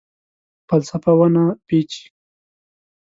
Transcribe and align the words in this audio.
فلسفه 0.69 1.11
ونه 1.17 1.45
پیچي 1.67 2.03